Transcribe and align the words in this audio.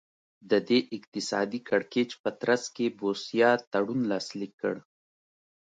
د 0.49 0.51
دې 0.67 0.79
اقتصادي 0.97 1.59
کړکېچ 1.69 2.09
په 2.23 2.29
ترڅ 2.41 2.63
کې 2.75 2.85
بوسیا 2.99 3.49
تړون 3.71 4.01
لاسلیک 4.11 4.53
کړ. 4.61 4.75